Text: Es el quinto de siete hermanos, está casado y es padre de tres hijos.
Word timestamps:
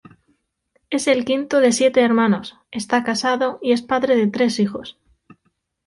Es 0.89 1.05
el 1.05 1.25
quinto 1.25 1.59
de 1.59 1.71
siete 1.71 2.01
hermanos, 2.01 2.57
está 2.71 3.03
casado 3.03 3.59
y 3.61 3.71
es 3.71 3.83
padre 3.83 4.15
de 4.15 4.25
tres 4.25 4.59
hijos. 4.59 4.97